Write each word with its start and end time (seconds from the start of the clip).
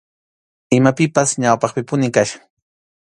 Imapipas 0.79 1.29
ñawpaqpipuni 1.41 2.07
kachkan. 2.15 2.41